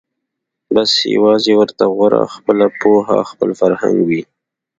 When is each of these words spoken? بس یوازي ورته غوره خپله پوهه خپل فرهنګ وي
بس 0.73 0.91
یوازي 1.15 1.53
ورته 1.57 1.83
غوره 1.95 2.21
خپله 2.35 2.65
پوهه 2.79 3.17
خپل 3.31 3.49
فرهنګ 3.59 3.97
وي 4.07 4.21